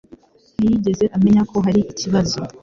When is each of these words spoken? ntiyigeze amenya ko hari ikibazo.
ntiyigeze 0.57 1.05
amenya 1.17 1.41
ko 1.51 1.57
hari 1.65 1.79
ikibazo. 1.91 2.39